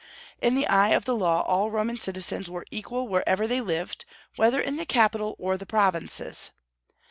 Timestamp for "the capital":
4.77-5.35